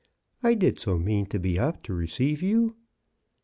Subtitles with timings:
[0.41, 2.75] "I did so mean to be up to receive you